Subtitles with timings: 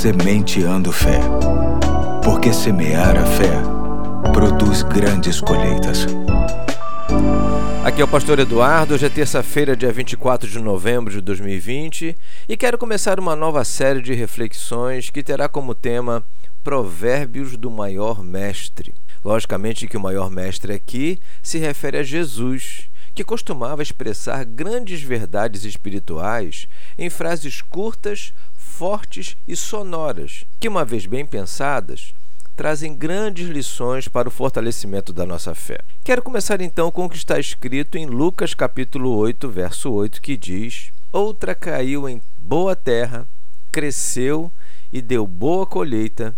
[0.00, 1.20] Sementeando Fé.
[2.24, 3.52] Porque semear a fé
[4.32, 6.06] produz grandes colheitas.
[7.84, 12.16] Aqui é o Pastor Eduardo, hoje é terça-feira, dia 24 de novembro de 2020,
[12.48, 16.24] e quero começar uma nova série de reflexões que terá como tema
[16.64, 18.94] Provérbios do Maior Mestre.
[19.22, 25.64] Logicamente que o maior mestre aqui se refere a Jesus, que costumava expressar grandes verdades
[25.64, 26.68] espirituais
[26.98, 32.14] em frases curtas, fortes e sonoras, que, uma vez bem pensadas,
[32.56, 35.78] trazem grandes lições para o fortalecimento da nossa fé.
[36.04, 40.36] Quero começar então com o que está escrito em Lucas capítulo 8, verso 8, que
[40.36, 43.26] diz: Outra caiu em boa terra,
[43.72, 44.52] cresceu
[44.92, 46.34] e deu boa colheita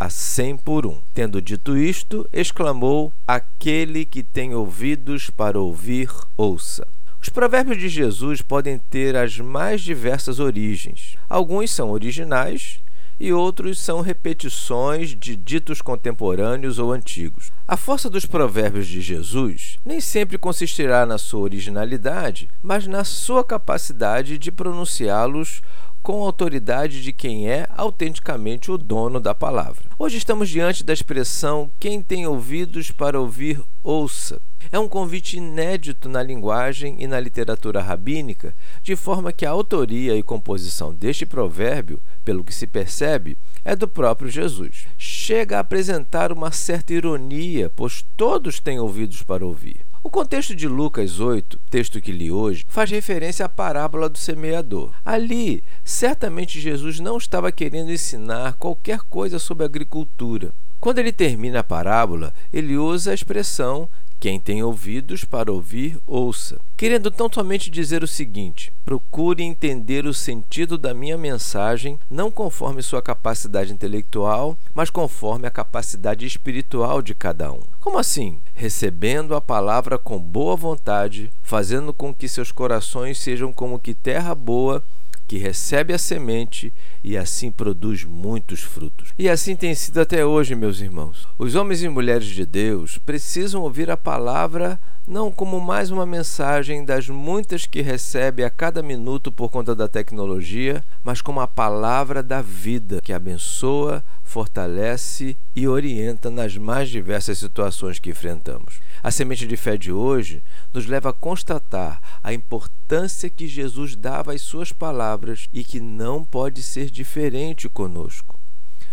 [0.00, 0.98] a cem por um.
[1.12, 6.86] Tendo dito isto, exclamou: Aquele que tem ouvidos para ouvir, ouça.
[7.20, 11.16] Os provérbios de Jesus podem ter as mais diversas origens.
[11.28, 12.80] Alguns são originais
[13.20, 17.52] e outros são repetições de ditos contemporâneos ou antigos.
[17.68, 23.44] A força dos provérbios de Jesus nem sempre consistirá na sua originalidade, mas na sua
[23.44, 25.60] capacidade de pronunciá-los
[26.02, 29.84] com a autoridade de quem é autenticamente o dono da palavra.
[29.98, 34.40] Hoje estamos diante da expressão quem tem ouvidos para ouvir, ouça.
[34.72, 40.16] É um convite inédito na linguagem e na literatura rabínica, de forma que a autoria
[40.16, 44.86] e composição deste provérbio, pelo que se percebe, é do próprio Jesus.
[44.96, 49.84] Chega a apresentar uma certa ironia, pois todos têm ouvidos para ouvir.
[50.02, 54.94] O contexto de Lucas 8, texto que li hoje, faz referência à parábola do semeador.
[55.04, 60.52] Ali, certamente Jesus não estava querendo ensinar qualquer coisa sobre agricultura.
[60.78, 63.88] Quando ele termina a parábola, ele usa a expressão
[64.20, 66.60] quem tem ouvidos para ouvir, ouça.
[66.76, 72.82] Querendo tão somente dizer o seguinte: procure entender o sentido da minha mensagem, não conforme
[72.82, 77.62] sua capacidade intelectual, mas conforme a capacidade espiritual de cada um.
[77.80, 78.38] Como assim?
[78.54, 84.34] Recebendo a palavra com boa vontade, fazendo com que seus corações sejam como que terra
[84.34, 84.84] boa
[85.30, 86.72] que recebe a semente
[87.04, 89.14] e assim produz muitos frutos.
[89.16, 91.24] E assim tem sido até hoje, meus irmãos.
[91.38, 94.76] Os homens e mulheres de Deus precisam ouvir a palavra
[95.06, 99.86] não como mais uma mensagem das muitas que recebe a cada minuto por conta da
[99.86, 107.38] tecnologia, mas como a palavra da vida que abençoa, fortalece e orienta nas mais diversas
[107.38, 108.80] situações que enfrentamos.
[109.02, 110.40] A semente de fé de hoje
[110.72, 116.22] nos leva a constatar a importância que Jesus dava às suas palavras e que não
[116.22, 118.38] pode ser diferente conosco.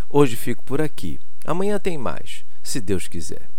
[0.10, 1.20] Hoje fico por aqui.
[1.46, 3.57] Amanhã tem mais, se Deus quiser.